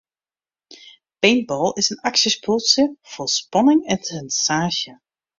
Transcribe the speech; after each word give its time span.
Paintball 1.23 1.69
is 1.81 1.87
in 1.95 1.99
aksjespul 2.09 2.59
fol 3.11 3.29
spanning 3.39 3.81
en 3.93 4.01
sensaasje. 4.11 4.93